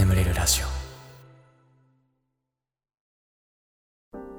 [0.00, 0.66] 眠れるラジオ。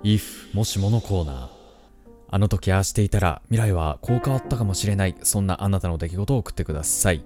[0.04, 1.50] If もしものコーナー。
[2.32, 5.16] あの時ああしていたら未来はこう変わったかもしれない。
[5.22, 7.24] そんなあなたの出来事を送ってください。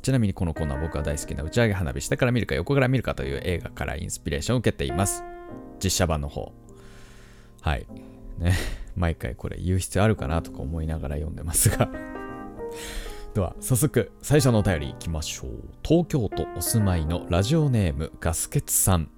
[0.00, 5.24] ちなみにこのコーナー僕が大好きな打ち上げ花火下から見るか横から見るかという映画からインスピレーションを受けています。
[5.82, 6.52] 実写版の方。
[7.62, 7.88] はい。
[8.38, 8.54] ね。
[8.94, 11.90] 毎回これ言う必要あるかなとか思いながら読んでますが。
[13.34, 15.50] では早速最初のお便りいきましょう。
[15.84, 19.10] 東京都お住まいのラジオネームガスケツさん。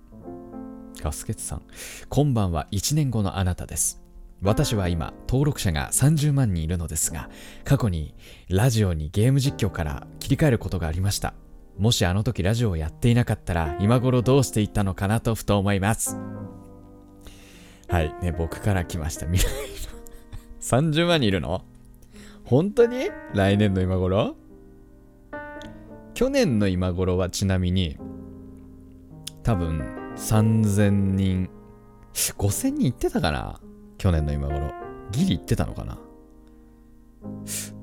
[1.01, 1.63] ガスケツさん。
[2.09, 2.67] こんばんは。
[2.71, 4.03] 1年後のあなたです。
[4.43, 7.29] 私は今登録者が30万人いるのですが
[7.65, 8.15] 過去に
[8.49, 11.35] ラジオにゲーム実況から切り替えることがありました。
[11.79, 16.19] もしあの時ラジオをやっていなかったら今頃どうしていったのかなとふと思います。
[17.89, 18.15] はい。
[18.21, 19.27] ね僕から来ました。
[19.27, 19.55] 未来の
[20.61, 21.65] 30万人いるの？
[22.51, 23.11] 本当に？
[23.33, 24.35] 来年の今頃？
[26.15, 27.97] 去年の今頃はちなみに
[29.45, 29.79] 多分
[30.17, 31.49] 3000人
[32.13, 33.61] 5000人いってたかな？
[33.99, 34.73] 去年の今頃。
[35.13, 35.97] ギリいってたのかな？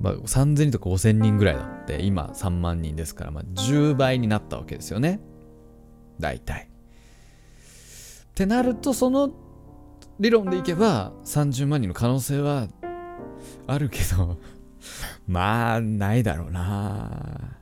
[0.02, 5.22] まあ、3000人とか5000人ぐらいだって今3万人ですから、まあ、10倍になったわけですよね。
[6.20, 6.64] 大体。
[6.64, 9.32] ってなるとその
[10.20, 12.68] 理論でいけば30万人の可能性は
[13.66, 14.38] あるけど。
[15.28, 17.58] まあないだろうな。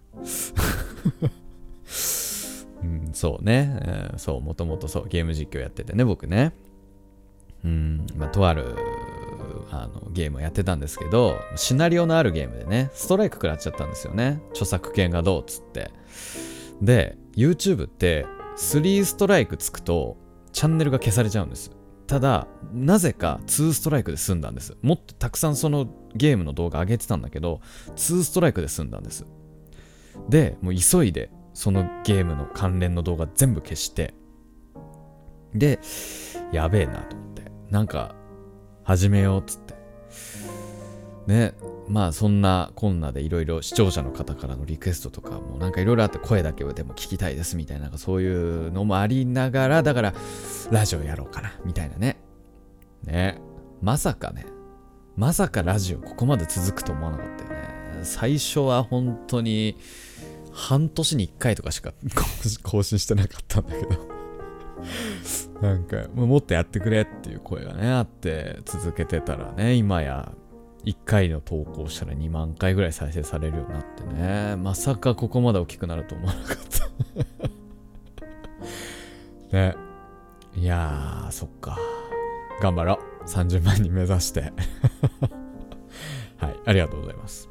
[2.83, 6.53] うんそうね、えーそうもともとそうゲーム実況やっててね僕ね。
[7.63, 8.75] うんまあとある
[9.71, 14.41] あのゲームをやってたんですけどシナリオのあるゲームでねストライク食らっちゃったんですよね。
[14.51, 15.91] 著作権がどうっつって。
[16.81, 18.25] で YouTube って
[18.57, 20.17] 3ストライクつくと
[20.53, 21.71] チャンネルが消されちゃうんです
[22.07, 24.77] ただなぜか2ストライクで済んだんです。
[24.81, 27.61] もっとたくさんそのゲームの動画上げてたんだけど
[27.95, 29.25] 2ストライクで済んだんです。
[30.29, 34.13] でもう急いでそのゲームの関連の動画全部消して
[35.53, 35.79] で
[36.51, 38.15] やべえなと思ってなんか
[38.83, 39.75] 始めようっつって。
[41.27, 41.55] ね
[41.87, 50.13] まあそんなこんなでいろいろ視聴者の方からのリクエストとかもなんかいろいろあって声だけでも聞きたいですみたいななんかそういうのもありながらだから
[50.71, 52.17] ラジオやろうかなみたいなね。
[53.03, 53.39] ね。
[53.81, 54.45] まさかね
[55.15, 57.99] まさかラジオここまで続くと思わなかったよね。
[58.03, 59.77] 最初は本当に
[60.51, 61.93] 半年に1回とかしか
[62.63, 64.15] 更新してなかったんだけど。
[65.61, 70.31] なんかもっとやってくれっていう声がねあって続けてたらね今や
[70.85, 74.55] 1回の投稿したら2万回ぐらい再生されるようになってね。
[74.55, 76.57] まさかここまで大きくなると思わなかっ
[79.49, 79.57] た。
[79.57, 79.75] ね。
[80.55, 81.77] いやーそっか。
[82.61, 83.23] 頑張ろう。
[83.27, 84.53] 30万人目指して。
[86.37, 87.49] はいありがとうございます。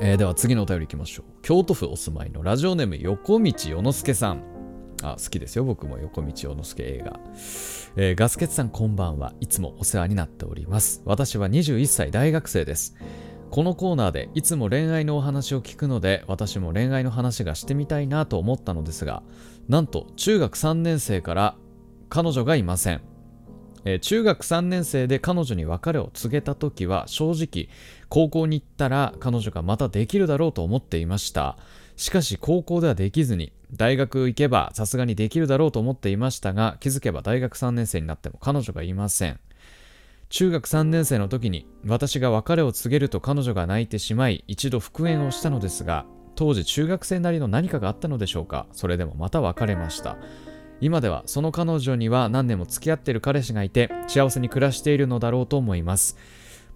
[0.00, 1.26] えー、では次のお便りいきましょう。
[1.42, 4.57] 京都府お住まいのラジオネーム横道世之助さん。
[5.02, 5.64] あ好きですよ。
[5.64, 7.20] 僕も横道世之助映画、
[7.96, 11.02] えー、ガスケツさんこんばんはいつもお世話になっております。
[11.04, 12.96] 私は21歳大学生です。
[13.50, 19.22] このコーナーでいつも恋愛のお話を聞くので私も恋愛の話がしてみたいなと思ったのですが
[19.68, 21.56] なんと中学3年生から
[22.10, 23.00] 彼女がいません、
[23.84, 27.68] えー、中学3年生で彼女に別れを告げた時は正直
[28.08, 31.56] 高校に行ったら彼女がまたできるだろうと思っていました。
[31.98, 39.40] しかし高校ではできずに大学行けばさすがにできるだろうと思っていましたが気づけば大学3年生になっても彼女がいません。
[40.28, 48.66] 中学3年生の時に私が別れを告げると彼女が泣いてしまい一度復縁をしたのですが当時中学生なりの何かがあったのでしょうか？
[48.70, 50.18] それでもまた別れました。
[50.80, 56.16] 今ではその彼女には何年も付き合っている彼氏がいて幸せに暮らしているのだろうと思います。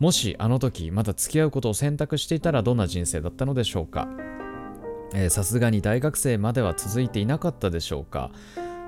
[0.01, 4.09] もしあの時まだ付き合うことを選択していたらどんな人生だったのでしょうか？
[5.29, 8.31] さすがに大学生までは続いていなかったでしょうか。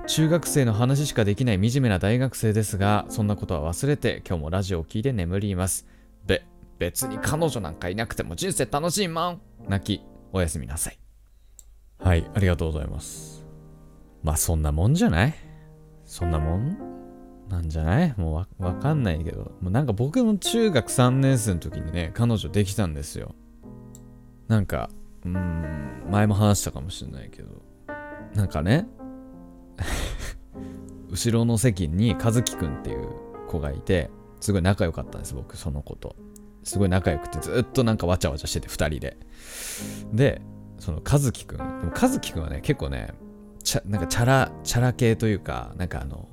[0.07, 5.87] 中学生の話しかできない惨めな大学生ですがそんなことは忘れて今日もラジオを聴いて眠ります。
[6.25, 6.43] べ
[6.77, 9.41] 別に彼女なんかいなくても人生楽しいまん。
[9.67, 10.99] 泣きおやすみなさい。
[11.99, 13.45] はいありがとうございます。
[14.21, 15.35] まあそんなもんじゃない？
[16.05, 16.77] そんなもん？
[17.49, 18.13] なんじゃない？
[18.17, 19.53] もうわわかんないけど。
[19.61, 23.33] もうなんか僕も中学3年生の時にね彼女できたんですよ。
[24.47, 24.89] なんか
[25.25, 26.03] うん。
[26.09, 27.49] 前も話したかもしれないけど。
[28.35, 28.87] なんかね。
[31.09, 33.09] 後ろの席に和樹くんっていう
[33.47, 36.15] 子がいてすごい仲良かったんです僕その子と。
[36.63, 39.17] すごい仲良くてずっとなんかわちゃわちゃしてて2人で。
[40.13, 40.41] で
[40.79, 41.57] その和樹くん。
[41.57, 43.13] でも和樹くんはね結構ね
[43.63, 46.27] ちゃなんかチャラチャラ系というかなんかあの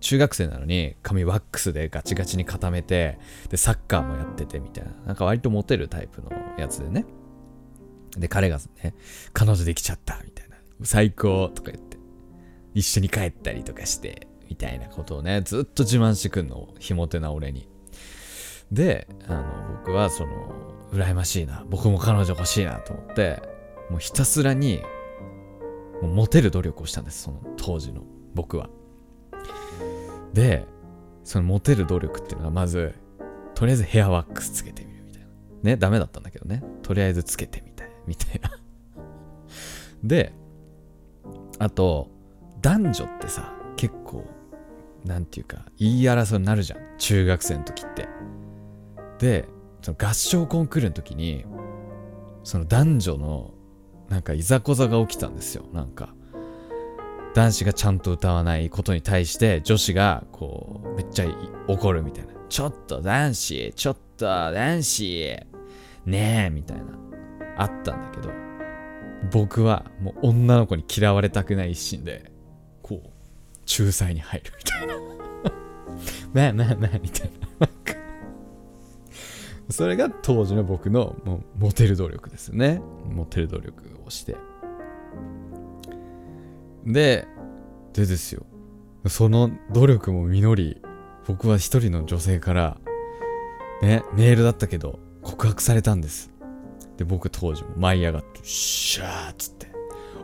[0.00, 4.90] 中学生なのに髪ワックスでガチガチに固めてでサッカーもやっててみたいな。
[5.06, 7.04] なんか割とモテるタイプのやつでね。
[8.16, 8.94] で彼がね
[9.32, 11.98] 彼女できちゃったみたいな最高とか言って、
[12.74, 17.68] 一緒に帰ったりとかして、みたいなことをね、ずっと自慢してくんの、ひも手な俺に。
[18.72, 20.52] で、あの、僕はその、
[20.92, 23.42] 羨ましいな、僕も彼女欲しいなと思って、
[23.90, 24.82] もうひたすらに、
[26.02, 28.02] もうモテる努力をしたんです、その当時の
[28.34, 28.68] 僕は。
[30.32, 30.64] で、
[31.22, 32.94] そのモテる努力っていうのがまず、
[33.54, 35.28] とりあえずヘアワックスつけてみるみたいな。
[35.62, 36.62] ね、ダメだったんだけどね。
[36.82, 37.73] とりあえずつけてみたい、
[38.06, 38.50] みたいな。
[40.02, 40.32] で、
[41.58, 42.10] あと、
[42.60, 44.24] 男女ってさ、結構、
[45.04, 46.80] なんていうか、言い争いになるじゃん。
[46.98, 48.08] 中学生の時って。
[49.18, 49.48] で、
[49.82, 51.44] その合唱コンクールの時に、
[52.42, 53.54] その男女の、
[54.08, 55.64] なんかいざこざが起きたんですよ。
[55.72, 56.14] なんか。
[57.34, 61.26] 男子がちゃんと歌わないことに対して女子がこうめっちゃ
[61.66, 62.32] 怒るみたいな。
[62.48, 65.36] ちょっと男子、ちょっと男子、
[66.06, 66.84] ねえ、みたいな。
[67.56, 68.30] あったんだけど、
[69.32, 72.30] 僕はもう女の子に嫌われたくない一心で、
[72.82, 73.08] こう、
[73.78, 74.94] 仲裁に入るみたいな。
[76.34, 77.44] まあまあまあ、みたいな。
[79.70, 82.80] それが当時の僕のもうモテる努力ですよね。
[83.08, 84.36] モテる努力をして。
[86.84, 87.26] で、
[87.94, 88.44] でですよ。
[89.06, 90.82] その努力も実り、
[91.26, 92.76] 僕は一人の女性から、
[93.82, 96.30] ね、メールだったけど、告白されたんです。
[96.96, 99.66] で、僕当時も舞い上がって、シャーっつって、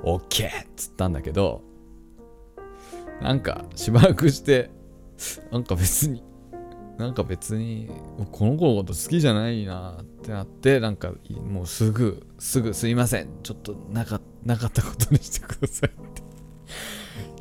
[0.02, 1.62] オッケーっつったんだけど、
[3.20, 4.70] なんか、しばらくして、
[5.50, 6.22] なんか別に、
[6.96, 7.90] なんか別に、
[8.30, 11.12] この子のこと好きじゃないなってなって、なんか、
[11.50, 13.28] もうすぐ、すぐすいません。
[13.42, 16.22] ちょっとなかなかったことにしてくださいって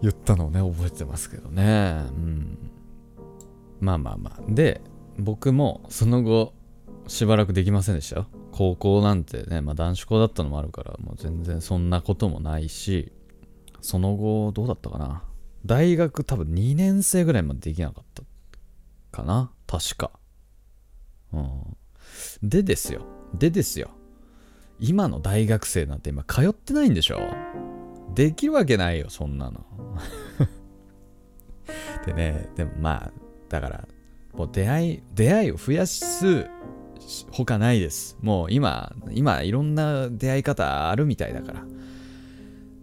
[0.02, 2.04] 言ったのをね、覚えてますけどね。
[2.10, 2.58] うん。
[3.80, 4.42] まあまあまあ。
[4.50, 4.82] で、
[5.18, 6.54] 僕もその後、
[7.08, 8.28] しばらくできませんでしたよ。
[8.60, 13.14] 高校なんてね、まあ男子校だったのもあるから、もう全然そんなこともないし、
[13.80, 15.24] その後、どうだったかな。
[15.66, 18.22] 大学多分2年生ぐらいまでできなかった
[19.18, 19.50] かな。
[19.66, 20.12] 確か。
[21.32, 21.78] うん。
[22.44, 23.04] でですよ。
[23.34, 23.92] でですよ。
[24.78, 27.20] 今の大学生なんて今通ってないんでしょ？
[28.14, 29.66] できるわけないよ、そんなの。
[32.06, 33.12] でね、でもまあ、
[33.48, 33.88] だから、
[34.34, 36.50] もう出会い、出会いを増やす
[37.32, 38.18] ほかないです。
[38.22, 41.54] もう今、今いろんな出会い方あるみたいだか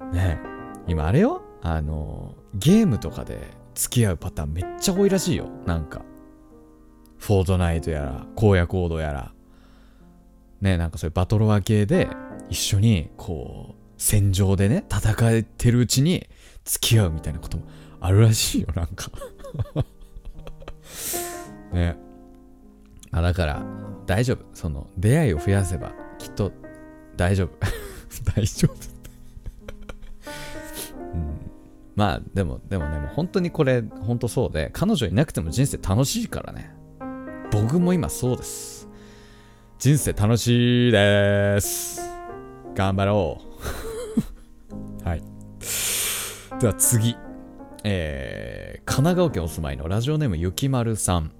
[0.01, 0.07] ら。
[0.13, 0.39] ね
[0.87, 1.43] 今あれよ？
[1.63, 3.39] あの、ゲームとかで
[3.75, 5.49] 付き合うパターンめっちゃ多いらしいよ。
[5.67, 6.03] なんか。
[7.19, 9.33] フォートナイトやら、荒野コードやら。
[10.61, 12.09] ねなんかそういうバトロワ系で
[12.49, 16.27] 一緒にこう、戦場でね、戦ってるうちに
[16.65, 17.65] 付き合うみたいなことも
[18.01, 19.11] あるらしいよ、なんか
[21.73, 21.97] ね。
[23.11, 23.63] あ、だから、
[24.07, 24.45] 大丈夫。
[24.55, 26.53] その、出会いを増やせば、きっと、
[27.17, 27.51] 大丈夫。
[28.35, 28.75] 大丈夫
[31.15, 31.51] うん。
[31.95, 36.75] まあ、でも、でもね、もう本当にこれ、本当そうで、彼女いなくても人生楽しいからね。
[37.51, 38.89] 僕も今そうです。
[39.79, 42.01] 人生楽しいです。
[42.75, 43.41] 頑張ろ
[45.03, 45.05] う。
[45.09, 45.23] はい。
[46.61, 47.17] では次。
[47.89, 51.31] えー、神奈川県お住まいのラジオネームゆきまるさん。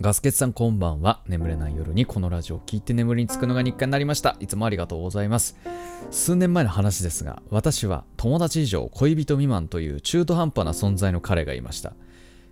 [0.00, 1.22] ガスケツさんこんばんは。
[1.26, 4.36] 眠れない夜にこのラジオを聞いて眠りにつくのが日課になりました。
[4.38, 5.56] いつもありがとうございます。
[6.12, 11.94] 数年前の話ですが、私は友達以上恋人未満という中途半端な存在の彼がいました。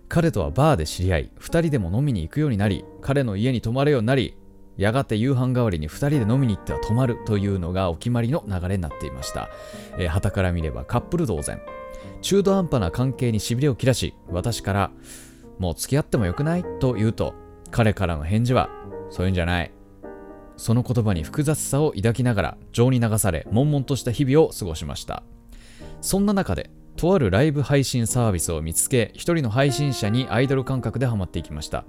[0.09, 4.35] 彼とはバーで知り合い、二人でも飲みに行くようになり、彼の家に泊まるようになり、
[4.75, 9.47] やがて夕飯代わりに2人で飲みに行っては泊まるというのがお決まりの流れになっていました。
[9.97, 11.61] えー、旗から見ればカップル同然。
[12.21, 14.91] 中途半端な関係にしびれを切らし、私から、
[15.59, 17.33] もう付き合ってもよくないと言うと、
[17.71, 18.69] 彼からの返事は、
[19.09, 19.71] そういうんじゃない。
[20.57, 25.23] その言葉に複雑さを抱きながら、情に流され、悶々とした日々を過ごしました。
[26.01, 31.85] そんな中で、とあるライブ配信サービスを見つけ、一人の配信者にアイドル感覚でハマっていきました。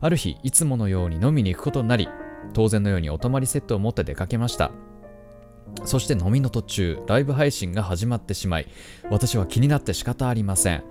[0.00, 2.08] ある日、いつものように飲みに行くことになり、
[2.52, 4.72] 当然のようにお泊まりセットを持って出かけました。
[5.84, 8.66] そして飲みの途中、ライブ配信が始まってしまい、
[9.10, 10.84] 私は気になって仕方ありません。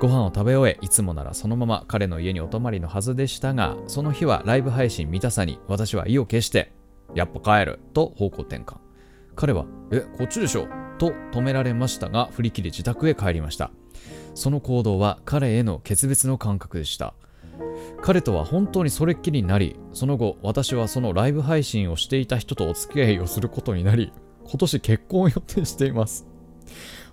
[0.00, 6.72] ご飯を食べ終え、いつもならそのまま彼の家にお泊まりのはずでしたが、その日はライブ配信見たさに、私は意を決して、
[7.14, 8.78] やっぱ帰ると方向転換。
[9.36, 10.66] 彼は、え、こっちでしょ？
[10.98, 13.70] と止められましたが、振り切り自宅へ帰りました。
[14.34, 17.14] その行動は彼への決別の感覚でした。
[18.02, 24.12] 彼とは本当にそれっきりになり、その後、私はそのライブ配信をしていた人とお付き合いをすることになり、
[24.44, 26.26] 今年結婚を予定しています。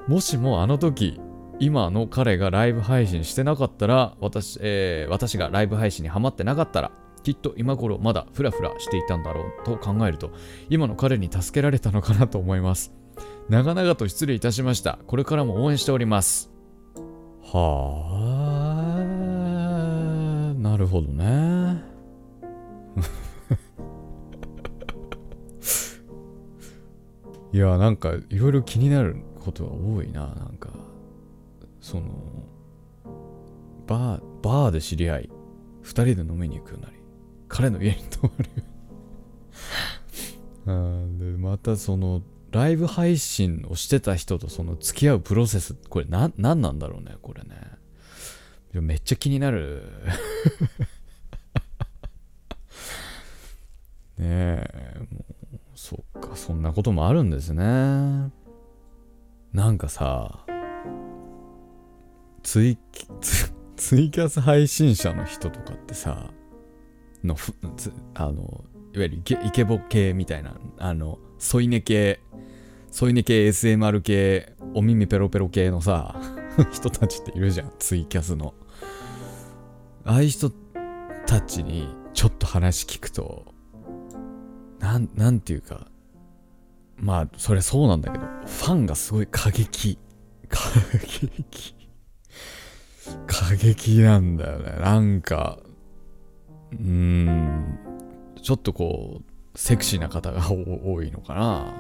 [0.08, 1.20] もしもあの時、
[1.60, 6.92] 今の彼がライブ配信してなかったら、私、えー、私がライブ配信にハマってなかったら、
[7.24, 10.32] きっと今頃まだフラフラしていたんだろうと考えると、
[10.70, 12.94] 今の彼に助けられたのかなと思います。
[13.50, 15.00] 長々と失礼いたしました。
[15.06, 16.50] これからも応援しております。
[17.52, 19.04] はあ、
[20.58, 21.84] なるほどね。
[27.52, 30.70] いや、なんかいろいろ気になることが多いな、なんか。
[31.90, 32.04] その、
[33.88, 35.30] バー、バーで知り合い、
[35.82, 36.98] 二人で飲みに行くなり、
[37.48, 38.50] 彼の家に泊まる。
[40.68, 47.56] あでまたそのライブ配信をしてた人とその付き合うプロセスこれな何なんだろうねこれね。
[48.74, 49.82] めっちゃ気になる。
[54.20, 55.24] ねえもう
[55.74, 57.64] そっかそんなこともあるんですね。
[59.54, 60.46] なんかさ
[62.50, 63.06] ツイキ
[63.78, 66.32] ツイキャス配信者の人とかってさ
[67.24, 67.36] の
[68.16, 72.20] あのいわゆるイケイケボ系みたいなあの添い寝系
[72.90, 76.20] 添い寝系 SMR 系お耳ペロペロ系のさ
[76.74, 78.56] 人たちっているじゃんツイキャスの。
[80.04, 80.52] ああいう人
[81.28, 83.54] たちにちょっと話聞くと
[84.80, 85.92] なんなんていうか
[86.98, 90.00] まあそれそうなんだけどファンがすごい過激。
[90.50, 90.58] 過
[91.00, 91.79] 激。
[93.40, 94.74] 過激なんだよね。
[94.82, 95.60] なんか
[96.74, 97.80] うーん。
[98.42, 101.40] ちょっとこうセクシーな方が 多いのかな。
[101.40, 101.80] なんか。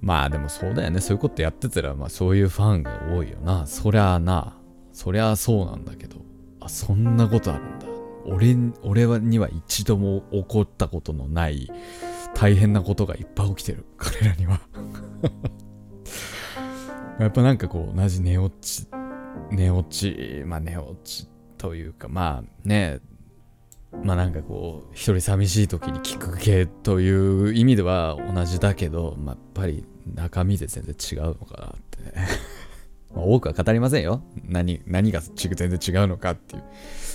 [0.00, 1.00] まあでもそうだよね。
[1.00, 3.66] そういうことやってたらまあそういうファンが多いよな。
[3.66, 4.56] そりゃあな。
[4.92, 6.16] そりゃあそうなんだけど。
[6.58, 7.86] あそんなことあるんだ。
[8.26, 11.70] 俺俺には一度も起こったことのない
[12.34, 13.84] 大変なことがいっぱい起きてる。
[13.98, 14.60] 彼らには。
[17.20, 18.88] やっぱなんかこう同じ寝落ち
[19.50, 23.00] 寝落ちまあ寝落ちというかまあね
[24.02, 29.84] まあなんかこう一人寂しい時に聞く系という意味では同じだけど、まあ、やっぱり
[30.14, 32.02] 中身で全然違うのかなって。
[32.02, 32.28] ね
[33.14, 34.22] まあ多くは語りませんよ。
[34.44, 36.62] 何何が全然違うのかっていう。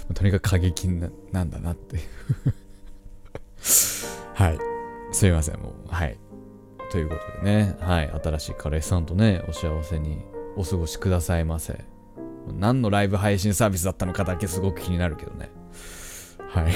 [0.09, 2.03] まとにかく過激ななんだなっていう。
[4.35, 4.59] はい。
[5.13, 5.87] すいませんもう。
[5.87, 6.17] はい。
[6.95, 10.21] ということでねはい新しい彼氏さんとねお幸せに
[10.55, 11.83] お過ごしくださいませ
[12.57, 15.49] 何のライブ配信サービスだったのかだけすごく気になるけどね。
[16.47, 16.71] はい。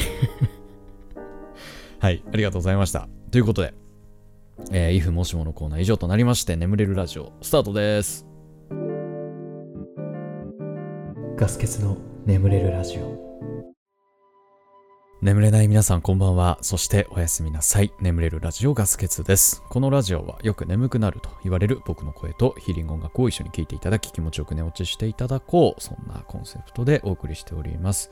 [2.00, 3.08] はい、ありがとうございました。
[3.32, 3.76] ということで、
[4.72, 8.26] えー、if もしものコーナー以上となりまして、眠れるラジオ、スタートです。
[11.38, 13.29] ガス欠の眠れるラジオ
[15.22, 16.58] 眠れない皆さんこんばんは。
[16.62, 17.92] そしておやすみなさい。
[18.00, 19.62] 眠れるラジオガスケツです。
[19.70, 25.82] このラジオはよく眠くなると言われる僕の声とヒーリング音楽を一緒に聴いていただき気持ちよく寝落ちしていただこう。
[25.82, 28.12] そんなコンセプトでお送りしております。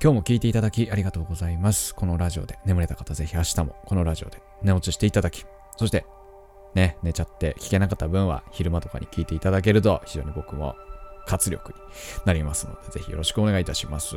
[0.00, 1.92] 今日も聞いていただきありがとうございます。
[1.96, 5.44] このラジオで眠れた方ぜひ明日もこのラジオで寝落ちしていただき、
[5.76, 6.06] そして
[6.76, 10.76] ね、寝ちゃって聞けなかった分は昼間とかに聞いていただけると非常に僕も
[11.26, 11.78] 活力に
[12.24, 14.14] なりますのでぜひよろしくお願いいたします。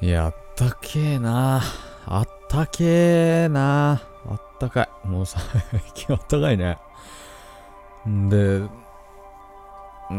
[0.00, 1.60] やったけえな
[2.06, 2.84] あったけ
[3.44, 5.06] えなあったかい。
[5.06, 5.42] もう最
[5.94, 6.78] 近あったかいね。
[8.08, 8.62] んで、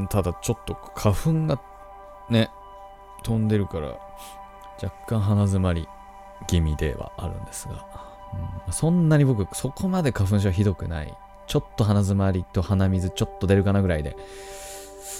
[0.09, 1.61] ただちょっと花粉が
[2.29, 2.49] ね、
[3.23, 3.97] 飛んでるから、
[4.81, 5.87] 若干鼻詰まり
[6.47, 7.85] 気味ではあるんですが、
[8.67, 11.13] うんそんなに僕、そこまで花粉症ひどくない。
[11.45, 14.15] ちょっと鼻詰まりと鼻水ちょっと出るかなぐらいで、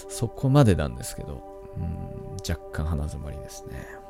[0.08, 1.42] そこまでなんですけど、
[1.76, 4.03] うん若干鼻詰まりですね。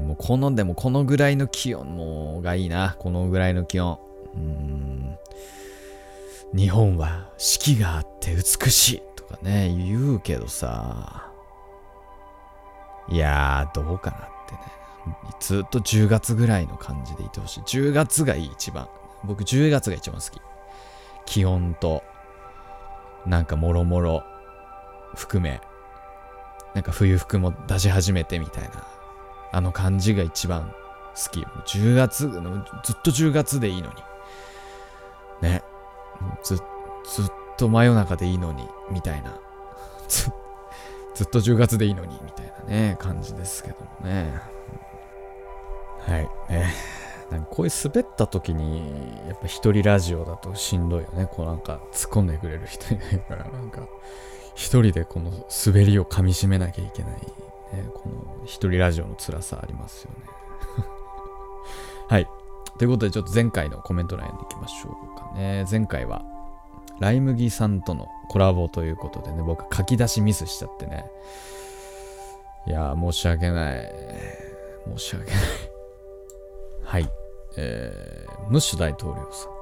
[0.00, 2.96] もうこのでもこのぐらいの気温もがいいな。
[2.98, 3.98] このぐらいの気温。
[4.34, 5.18] うん。
[6.54, 11.30] 日本は四季があって美しいとかね言うけどさ。
[13.08, 14.60] いやーどうかなってね。
[15.40, 17.60] ずっと10月ぐらいの感じでいてほしい。
[17.60, 18.88] 10月がいい一番。
[19.24, 20.40] 僕10月が一番好き。
[21.24, 22.02] 気温と
[23.26, 24.22] なんかもろもろ
[25.14, 25.60] 含め
[26.74, 28.95] なんか冬服も出し始めてみたいな。
[29.56, 30.70] あの感じが一番
[31.14, 31.40] 好き。
[31.40, 33.94] 10月、ずっと10月でいいのに。
[35.40, 35.62] ね。
[36.44, 36.64] ず、ずっ
[37.56, 39.40] と真夜中でいいのに、みたいな。
[40.08, 40.28] ず、
[41.24, 44.38] っと10月でいいのに、みたいなね、感じですけどもね。
[46.00, 46.28] はい。
[46.50, 46.74] ね。
[47.30, 51.26] なんかこういう滑った時に、やっぱ一人ラジオだとしんどいよね。
[51.32, 53.80] こうなんか突っ込んでくれる人いないから、なんか
[54.54, 55.32] 一人でこの
[55.64, 57.20] 滑りを噛み締めなきゃいけない
[57.72, 60.26] ね、この一人ラジオの辛さありますよね。
[62.08, 62.28] はい。
[62.78, 65.64] ということで、ちょっと前回のコメント欄に行きましょうかね。
[65.70, 66.22] 前回は、
[67.00, 71.04] ライ麦さんとのコラボということでね、僕書き出しミスしちゃってね。
[72.66, 73.92] いや、申し訳ない。
[74.96, 75.40] 申し訳ない。
[76.84, 77.10] はい。
[77.56, 79.55] えー、ムッシュ大統領さん。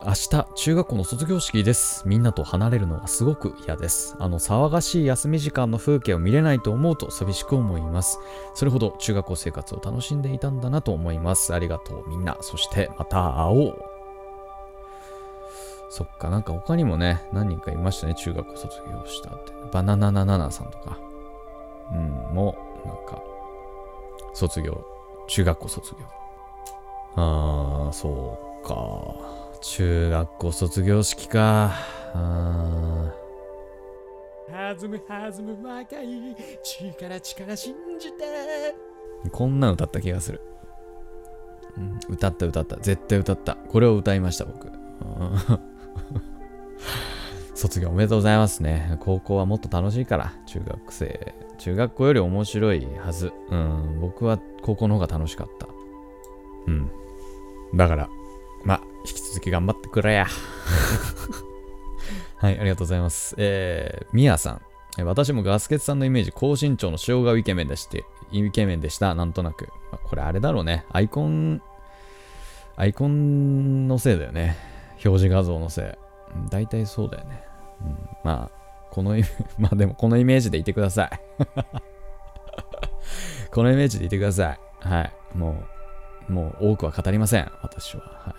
[0.00, 2.04] 明日、中学校の卒業式です。
[2.06, 4.14] みんなと離れるのはすごく嫌です。
[4.20, 8.20] あの騒がしい休み時間の風景を見れないと思うと寂しく思います。
[8.54, 11.52] それほど中学校生活を楽しんでいたんだなと思います。
[11.52, 12.38] ありがとうみんな。
[12.42, 13.82] そしてまた会おう。
[15.90, 18.14] そっか、なんか他にもね、何人かいましたね。
[18.14, 19.52] 中学校卒業したって。
[19.72, 20.96] バナナナナナさんとか。
[21.90, 23.20] うん、もう、なんか、
[24.32, 24.80] 卒業。
[25.26, 26.06] 中学校卒業。
[27.16, 29.37] あー、そうか。
[29.60, 31.72] 中学校卒業式か。
[32.14, 33.12] あ
[34.50, 40.40] 弾む弾む若い力力信じてーこんなん歌った気がする。
[41.76, 42.76] うん、歌った歌った。
[42.76, 43.54] 絶対歌った。
[43.54, 44.68] これを歌いました、僕。
[44.68, 44.72] うん
[47.54, 48.96] 卒業おめでとうございますね。
[49.00, 51.34] 高校はもっと楽しいから、中学生。
[51.58, 53.32] 中学校より面白いはず。
[53.50, 55.66] うん、僕は高校の方が楽しかった。
[56.68, 56.90] うん。
[57.74, 58.08] だから、
[58.64, 60.26] まあ、引き続き頑張ってくれや。
[62.36, 63.34] はい、ありがとうございます。
[63.38, 64.62] えー、みやさん。
[65.04, 69.68] 私もガスケツさんのイメージ、高身長の塩顔イケメンでして、イケメンでした、なんとなく。
[70.04, 70.84] これあれだろうね。
[70.90, 71.62] アイコン、
[72.76, 74.56] アイコンのせいだよね。
[75.04, 75.84] 表示画像のせい。
[76.50, 77.42] 大体そうだよね。
[77.80, 78.58] うん、まあ、
[78.90, 79.16] この
[79.58, 81.10] まあでもこのイメージでいてください。
[83.50, 84.58] このイメージでいてください。
[84.80, 85.12] はい。
[85.34, 85.62] も
[86.28, 87.50] う、もう多くは語りません。
[87.62, 88.02] 私は。
[88.02, 88.34] はい。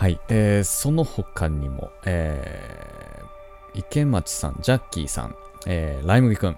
[0.00, 0.18] はい。
[0.30, 6.56] えー、その他にも、えー、池町さん、ジャッキーさん、えー、ライムギ君、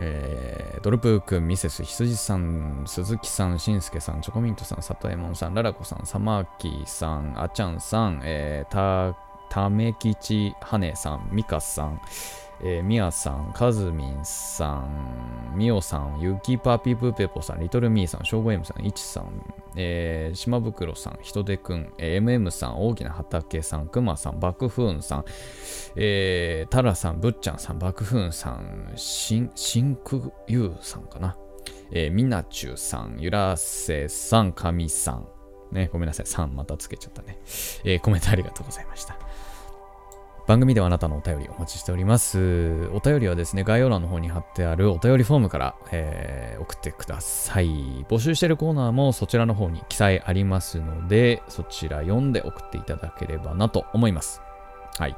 [0.00, 9.16] えー、ドルプー君、ミセス、羊さん、鈴木さん、しんすけさん、チョコミントさん、里右衛門さん、ララコさん、サマーキーさん、あちゃんさん、えー、た、
[9.48, 12.00] ためきちはねさん、ミカさん、
[12.64, 19.44] えー、みやさん、かずみんさん、みおさん、ゆきぱぴぷぺぽさん、リトルミーさん、しょうご M さん、いちさん、
[19.76, 25.24] えー、しまぶくろさん、ひとでくん、えー、MM さん、大きな畑さん、くまさん、バクフーンさん、
[25.96, 31.36] えー、タラさん、ぶっちゃんさん、バクフーンさん、しん、しんくゆうさんかな。
[31.90, 35.28] えー、みなちゅうさん、ゆらせさん、かみさん。
[35.72, 36.26] ね、ごめんなさい。
[36.26, 37.38] さんまたつけちゃったね。
[37.84, 39.18] えー、コメントありがとうございました。
[40.52, 42.86] 番組ではあなたのお便りお待ちしております。
[42.92, 48.04] お便りはですね、概要欄の方に貼ってあるお便りフォームから、えー送ってください。
[48.06, 54.42] 募集してるコーナーもそちらの方に記載ありますので、そちら読んで送っていただければなと思います。
[54.98, 55.16] はい。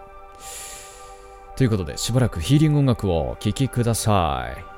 [1.57, 4.74] ということで、しばらくヒーリング音楽をお聴きください。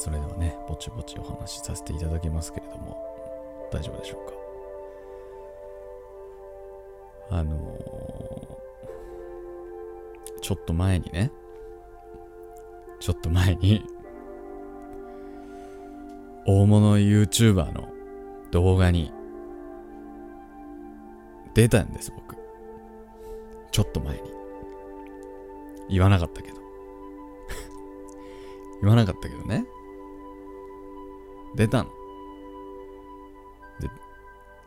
[0.00, 2.96] それではね、ぼちぼちお話しさせていただきますけれども、
[3.70, 4.26] 大丈夫でしょう
[7.30, 7.36] か？
[7.36, 8.60] あのー
[10.40, 11.30] ちょっと前にね、
[12.98, 13.84] ちょっと前に、
[16.46, 17.90] 大物 YouTuber の
[18.50, 19.12] 動画に
[21.52, 22.36] 出たんです、僕。
[23.70, 24.22] ちょっと前に。
[25.90, 26.56] 言わなかったけど。
[28.80, 29.66] 言わなかったけどね。
[31.56, 31.90] 出たの。
[33.80, 33.90] で、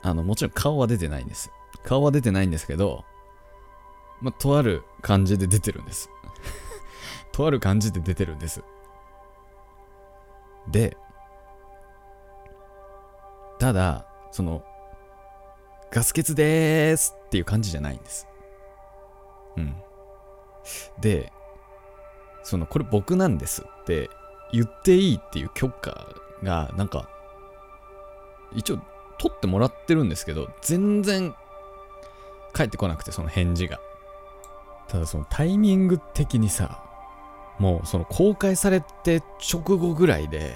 [0.01, 1.51] あの、もちろん顔は出てないんです。
[1.83, 3.03] 顔は出てないんですけど、
[4.21, 6.09] まあ、とある感じで出てるんです。
[7.31, 8.63] とある感じで出てるんです。
[10.67, 10.97] で、
[13.59, 14.63] ただ、その、
[15.91, 18.27] ガス欠でーすっていう感じじゃないんです。
[19.57, 19.75] うん。
[20.99, 21.31] で、
[22.43, 24.09] その、これ僕なんですって
[24.51, 27.09] 言っていいっていう許可が、なんか、
[28.53, 28.79] 一応
[29.17, 31.33] 取ってもらってるんですけど、全然
[32.51, 33.79] 返ってこなくて、その返事が。
[34.87, 36.83] ただそのタイミング的にさ、
[37.59, 40.55] もうその公開されて直後ぐらいで、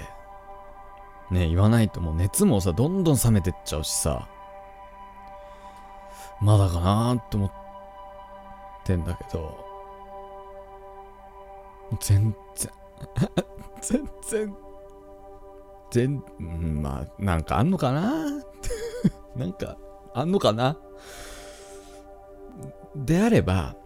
[1.30, 4.28] ね、言わないともう熱もさ、どんどん冷めてっちゃうしさ、
[6.40, 7.52] まだかなーって思っ
[8.84, 9.58] てんだけど、
[12.00, 12.72] 全然、
[13.80, 14.56] 全然、
[15.90, 18.24] 全、まあ、なんかあんのかな？
[19.36, 19.76] なんか、
[20.14, 20.76] あんのかな？
[22.96, 23.76] であれば、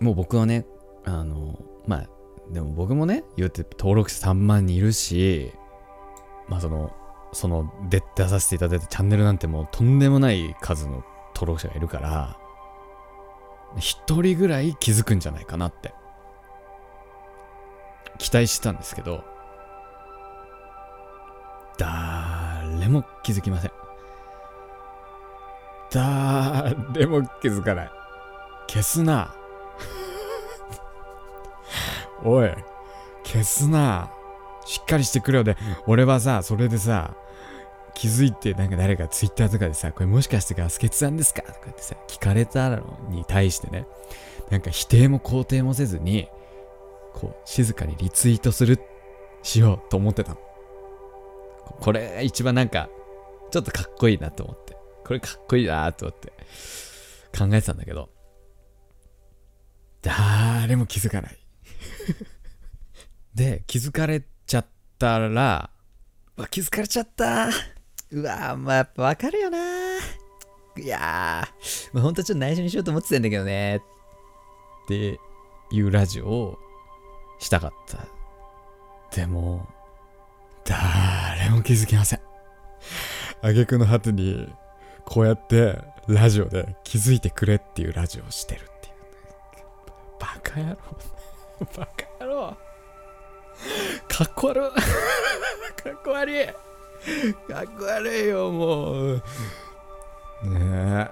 [0.00, 0.66] もう僕はね、
[1.04, 2.08] あの、まあ、
[2.50, 5.52] でも僕もね、言うて登録者3万人いるし、
[6.48, 6.92] まあその、
[7.32, 12.36] その、出、出させていただいたチャンネルなんてもうとんでもない数の登録者がいるから、
[13.78, 15.94] 一人ぐらい気づくんじゃないかなって、
[18.18, 19.22] 期待したんですけど、
[23.32, 23.72] 気づきません。
[25.92, 27.90] 誰も気づかない。
[28.68, 29.34] 消すな。
[32.24, 32.50] おい、
[33.24, 34.10] 消すな。
[34.66, 37.14] しっかりしてくれよで、俺はさ、それでさ、
[37.94, 41.42] 気づいて、なんか誰かツイッターとかでさ、これもしかしてガス欠さんですか？
[41.42, 43.86] とかってさ、聞かれたのに対してね、
[44.50, 46.28] なんか否定も肯定もせずに、
[47.14, 48.80] こう、静かにリツイートする、
[49.42, 50.38] しようと思ってたの。
[51.80, 52.88] これ一番なんか、
[53.50, 54.76] ちょっとかっこいいなと思って。
[55.04, 56.28] これかっこいいなと思って
[57.36, 58.10] 考えてたんだけど、
[60.02, 61.38] 誰も気づかない。
[63.34, 64.66] で、気づかれちゃっ
[64.98, 65.70] たら、
[66.36, 67.48] わ、気づかれちゃった。
[68.12, 69.98] うわ、まあやっぱわかるよな。
[70.76, 73.76] いやー、まあ、本当はちょっと内緒にしようと思ってたんだけどね。
[73.76, 73.80] っ
[74.88, 75.18] て
[75.72, 76.58] いうラジオを
[77.40, 78.06] したかった。
[79.16, 79.68] でも、
[80.64, 82.20] 誰も気づきません。
[83.42, 84.52] 挙句の果てに、
[85.04, 88.94] こうやってラジオで気づいてくれっていうラジオをしてるっていう。
[90.18, 90.76] バカ野郎。
[91.76, 92.56] バカ野郎。
[94.08, 94.70] かっこ悪い。
[95.82, 96.46] かっこ悪い。
[96.46, 99.22] かっこ悪いよ、もう。
[100.44, 101.10] ね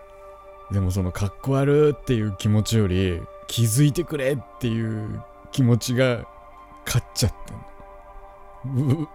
[0.70, 0.74] え。
[0.74, 6.26] でもそのかっこ悪いっていう気持ちより、気づいてくれっていう気持ちが
[6.86, 7.34] 勝っちゃっ
[8.64, 9.08] てんの。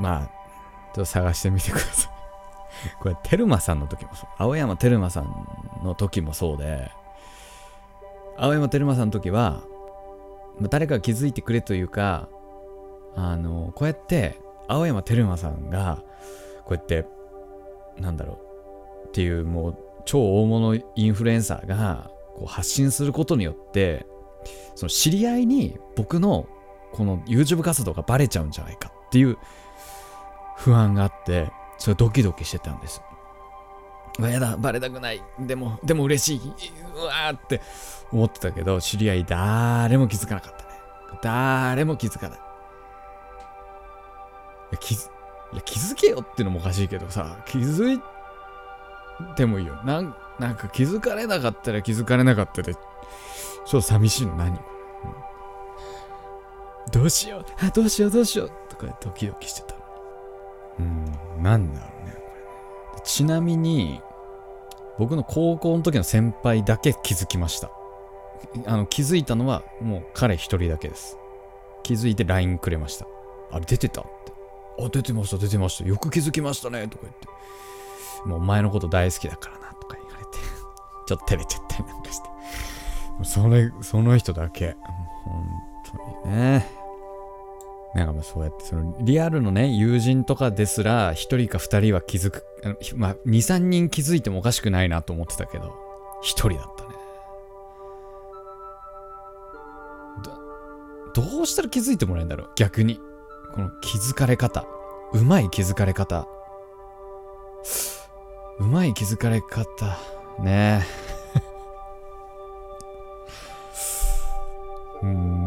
[0.00, 2.12] まあ、ちょっと探してみてください。
[3.00, 4.30] これ、テルマさんの時もそう。
[4.38, 6.90] 青山テルマさんの時もそうで、
[8.36, 9.62] 青山テルマさんの時は、
[10.58, 12.28] ま誰かが気づいてくれというか、
[13.14, 16.02] あの、こうやって、青山テルマさんが、
[16.64, 17.06] こうやって、
[17.98, 18.38] なんだろ
[19.04, 24.06] う、っていうもう、超大物インフルエンサーが、こう発信することによって、
[24.74, 26.46] その知り合いに僕の
[26.92, 29.36] この YouTube 活動がバレちゃうんじゃないかっていう
[30.60, 33.02] 不安があって、それドキドキしてたんです。
[34.18, 35.22] う、やだ、バレたくない。
[35.38, 36.52] でも、でも嬉しい。
[36.94, 37.60] うわーって
[38.12, 40.70] 思ってたけど、知り合い誰も気づかなかったね。
[41.22, 42.38] 誰も気づかない。
[44.74, 45.08] い、気づ、
[45.54, 48.00] い、気づけよってのもおかしいけどさ、気づい
[49.36, 49.80] てもいいよ。
[49.84, 54.60] なん、なんか気づかれなかったら気づかれなかったで、ちょっと寂しいの何、うん
[56.92, 59.79] どうしよう、あ、どうしよう、どうしよう、とかドキドキしてた。
[60.78, 63.02] うん、なんだろうね、これね。
[63.04, 64.00] ちなみに、
[64.98, 67.70] 僕の高校の時の先輩だけ気づきました。
[68.66, 71.16] あの、気づいたのはもう彼一人だけです。
[71.82, 73.06] 気づいて LINE くれました。
[73.50, 74.32] あれ出てたって。
[74.78, 75.88] あ、出てました、出てました。
[75.88, 77.28] よく気づきましたね、とか言って。
[78.28, 80.38] もうお前のこと大好きだからな、とか言われて。
[81.06, 82.30] ちょっと照れちゃったりなんかして。
[83.24, 84.76] それその人だけ
[85.24, 85.44] 本
[86.24, 86.66] 当にね
[87.94, 92.44] なんかまあそうやってそのリアルのね友人とかですら1人か2人は気づく
[92.94, 95.70] まあ23人気づいてもおかしくないなと思ってたけど1
[96.22, 96.90] 人だったね。
[101.14, 102.50] どどうしたら気づいてもらえるんだろう？
[102.56, 103.00] 逆に。
[103.54, 104.64] この気づかれ方。
[105.12, 106.28] うまい気づかれ方。
[108.60, 109.98] うまい気づかれ方。
[110.40, 110.86] ね。
[115.02, 115.39] え うん。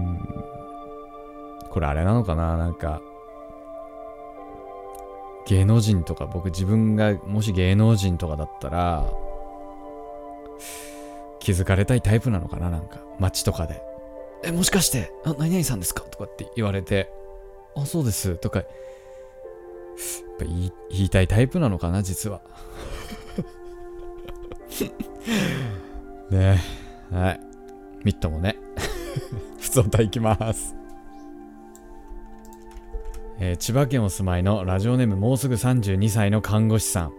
[1.73, 2.55] これあれなのかな？
[2.55, 3.01] なんか
[5.47, 9.11] 芸能人とか僕自分がもし芸能人とかだったら
[11.39, 12.69] 気づかれたいタイプなのかな？
[12.69, 13.81] なんか街とかで
[14.45, 17.11] 「えもしかしてあ何々さんですか?」とかって言われて
[17.75, 18.67] 「あそうです」とかやっ
[20.37, 22.03] ぱ言い言いたいタイプなのかな？
[22.03, 22.41] 実は。
[26.29, 26.59] ね。
[27.11, 27.39] えはい。
[28.03, 28.57] ミットもね。
[29.59, 30.75] 普通の歌いきます。
[33.39, 37.13] えー千葉県お住まいのラジオネームもうすぐ32歳の看護師さん。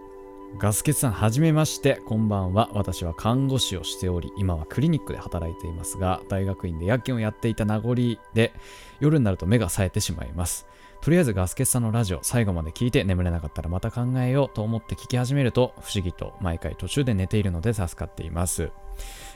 [0.57, 2.01] ガスケツさんはじめまして。
[2.05, 2.69] こんばんは。
[2.73, 7.95] 私は看護師をしており今はクリニックで働いていますが大学院で夜勤をやっていた名残
[8.33, 8.53] で
[9.01, 10.65] 夜になると目が冴えてしまいます。
[11.05, 18.71] とりあえずガスケツさんのラジオ最後まで聞いて眠れなかったらまた考えようと思って聞き始めると不思議と毎回途中で寝ているので助かっています。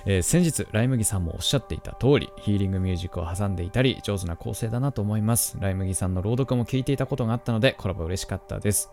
[0.08, 5.58] えー先日ライ麦さんもおっしゃっていた通りヒーリングミュージックを挟んでいたり上手な構成だなと思います。
[5.60, 8.90] ライ麦さんの朗読も聞いていたことがあったのでコラボ嬉しかったです。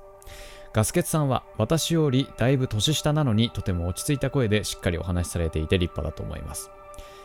[0.74, 6.70] ガスケツさんは私よりだいぶ年下なのにとても落ち着いた声でしっかりお話しされていて立派だと思います。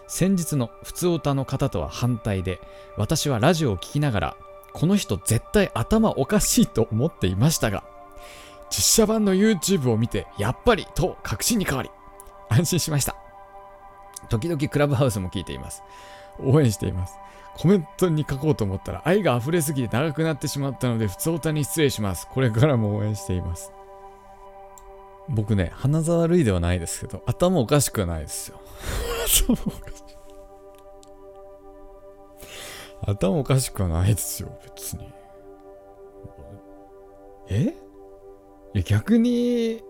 [0.08, 2.62] 先日の普通歌の方とは反対で
[2.96, 4.38] 私はラジオを聞きながら
[4.74, 7.84] この人絶対頭おかしいと思っていましたが
[8.70, 11.90] 実写版の YouTube を見てやっぱりと確信に変わり
[12.50, 13.16] 安心しました。
[14.30, 15.84] 時々クラブハウスも聞いています。
[16.40, 17.18] 応援しています。
[17.56, 22.28] コメントに書こうと思ったら愛が溢れすぎて長くなってしまったので普通歌に失礼します。
[22.28, 23.72] これからも応援しています。
[25.30, 28.60] 僕ね鼻沢悪いではないですけど頭おかしくはないですよ。
[29.28, 30.01] 頭おかしい
[33.04, 35.12] 頭おかしくはないですよ別に。
[37.50, 37.76] え？
[38.74, 39.82] いや逆に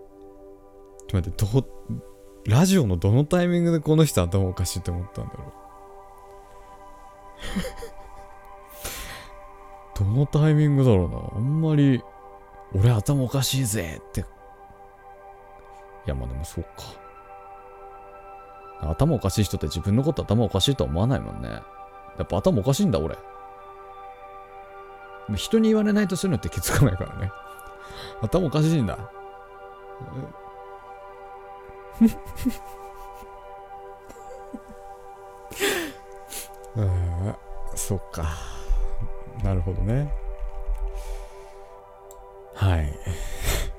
[1.08, 1.66] ちょっと待ってど
[2.46, 5.52] ラジオのどのタイミングでこの人頭おかしいと思ったんだろう。
[10.04, 11.18] どのタイミングだろうな。
[11.36, 12.02] あんまり
[12.74, 14.22] 俺頭おかしいぜって。
[14.22, 14.24] い
[16.06, 16.70] やまあでもそうか。
[18.90, 21.48] 頭おかしい人って自分のこと頭おかしいとは思わないもんね
[22.22, 23.18] やっぱ頭おかしいんだ俺。
[25.36, 27.32] 人に言われないとそういうのって気づかないからね。
[28.22, 28.98] 頭おかしいんだ。
[36.76, 37.36] うん
[37.74, 38.36] そっか。
[39.42, 40.12] なるほどね。
[42.54, 42.92] はい。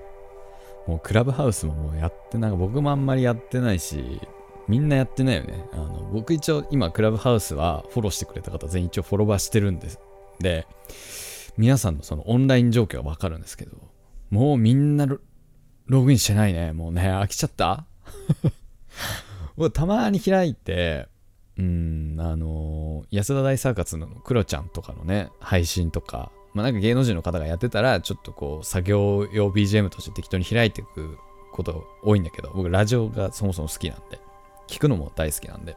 [0.88, 4.22] もうクラブハウスももうやってなんか僕もあんまりやってないし。
[4.68, 5.66] みんなやってないよね。
[5.74, 10.00] あの僕一応今クラブハウスはフォローしてくれた方全員一応フォロワーしてるんです。
[10.40, 10.66] で
[11.58, 13.78] 皆さんのそのオンライン状況はわかるんですけど
[14.32, 15.06] もうみんな
[15.86, 16.74] ログインしてないね。
[16.74, 17.86] もうね飽きちゃった？
[19.58, 21.08] 僕たまに開いて
[21.58, 31.18] うんあのー安田大サーカスのクロちゃんとかのね配信とかまあなんか芸能人の方がやってたらちょっとこう作業用 BGM として適当に開いていく
[31.52, 34.20] こと多いんだけど僕ラジオがそもそも好きなんで。
[34.68, 35.74] 聞くのも大好きなんで。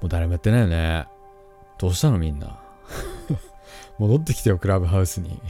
[0.00, 1.06] もう誰もやってないよね。
[1.78, 2.60] どうしたのみんな。
[3.98, 5.40] 戻ってきてよクラブハウスに。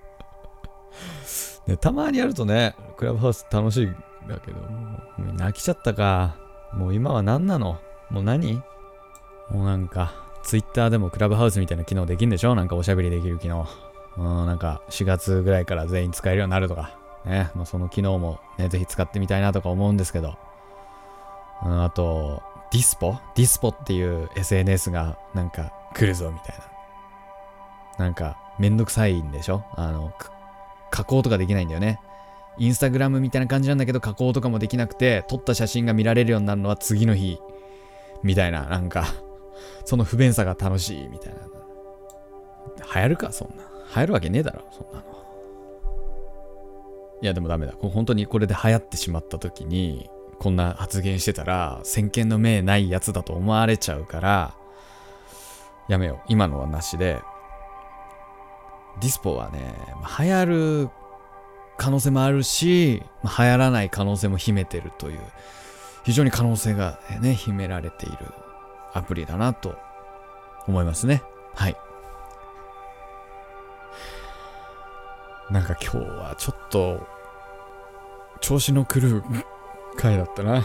[1.66, 3.96] ね、たまにやるとねクラブハウス楽しいん
[4.28, 6.36] だけどもうみんな飽きちゃったか。
[6.72, 7.78] もう今は何なの？
[8.10, 8.62] もう何？
[9.50, 12.54] もうなんか、ツイッターでもクラブハウスみたいな機能できるんでしょ？
[12.54, 13.66] なんかおしゃべりできる機能。
[14.16, 16.98] うん、なんか4月ぐらいから全員使えるようになるとか。
[17.24, 20.34] ね、まあ、その機能もね、ぜひ使ってみたいなとか思うんですけど。
[21.60, 23.16] あと、ディスポ？
[23.34, 26.56] ディスポっていう SNS がなんか来るぞみたい
[27.98, 28.04] な。
[28.04, 29.64] なんか、めんどくさいんでしょ？
[29.74, 30.12] あの、
[30.90, 32.00] 加工とかできないんだよね。
[32.58, 37.38] インスタグラムみたいな感じなんだけど加工とかもできなくて撮った写真が見られるようになるのは次の日。
[38.22, 39.04] みたいななんか
[39.84, 41.40] その不便さが楽しいみたいな。
[42.94, 43.30] 流行るか？
[43.32, 43.64] そんな。
[43.94, 45.04] 流行るわけねえだろそんなの。
[47.22, 47.74] いやでもダメだ。
[47.78, 54.54] 本当にこれで流行ってしまった時にこんな発言してたら先見の明ないやつだと思われちゃうから
[55.88, 57.20] やめよう今のはなしで
[59.00, 59.74] ディスポはね
[60.18, 60.44] 流行
[60.84, 60.90] る
[61.76, 65.20] 可能性もあるし、流行らない可能性も秘めてるという
[66.04, 68.16] 非常に可能性がね、秘められている
[68.94, 69.76] アプリだなと
[70.66, 71.22] 思いますね。
[71.54, 71.76] はい。
[75.50, 77.06] なんか今日はちょっと
[78.40, 79.24] 調子の狂う
[79.96, 80.62] 回だったな。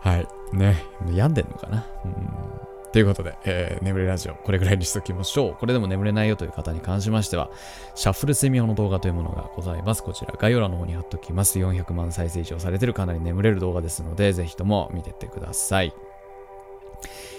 [0.00, 0.26] はい。
[0.56, 0.84] ね。
[1.10, 1.86] 病んでんのかな。
[2.04, 2.62] うん
[2.92, 5.54] ということで、えー、眠れラジオ、これぐらいにしときましょう。
[5.54, 7.48] これでも眠れないよという方に関しましては、
[7.94, 10.02] シャッフル睡眠用の動画というものがございます。
[10.02, 11.58] こちら、概要欄の方に貼っときます。
[11.58, 15.94] 400万再生以上されてるかなり眠れる動画ですので、ぜひとも見てってください。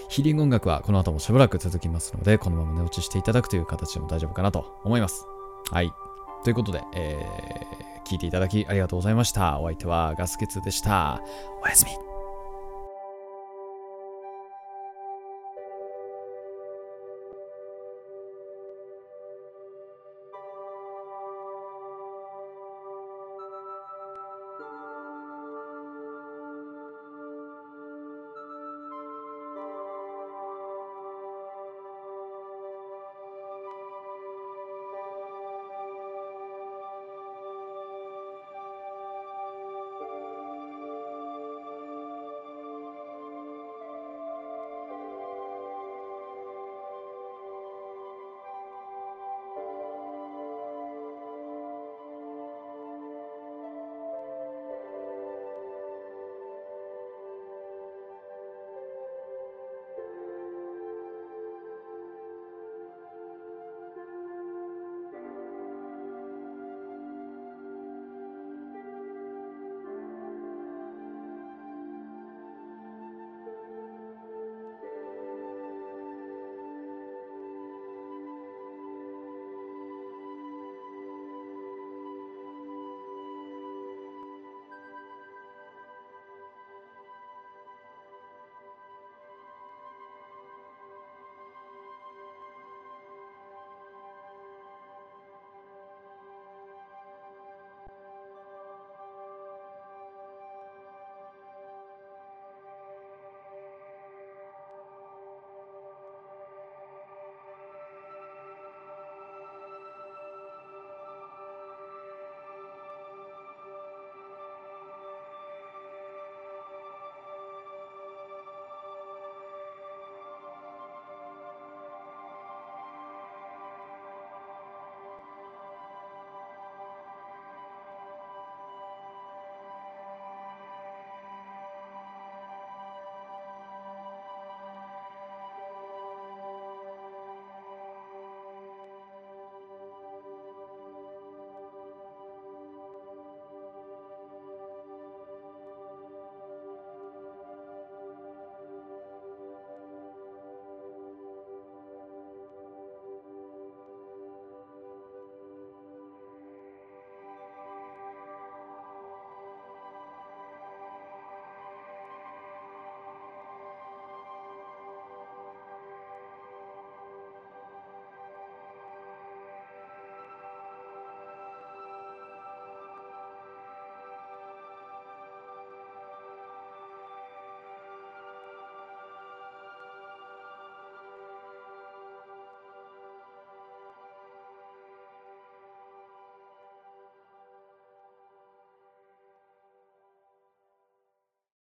[0.10, 5.28] ヒーリング音楽はこの後もしばらく続きますので、このまま寝落ちしていただくという形でも大丈夫かなと思います。
[5.70, 5.94] はい。
[6.44, 9.60] ということで、えー、聞いていただきありがとうございました。
[9.60, 11.22] お相手はガスケツでした。
[11.64, 12.13] おやすみ。